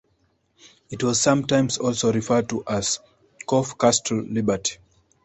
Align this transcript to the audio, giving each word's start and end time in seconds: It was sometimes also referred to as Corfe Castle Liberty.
It 0.89 1.03
was 1.03 1.21
sometimes 1.21 1.77
also 1.77 2.11
referred 2.11 2.49
to 2.49 2.63
as 2.67 2.97
Corfe 3.45 3.77
Castle 3.77 4.23
Liberty. 4.23 4.77